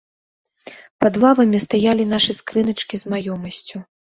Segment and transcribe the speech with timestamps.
[1.03, 3.77] Пад лавамі стаялі нашы скрыначкі з маёмасцю.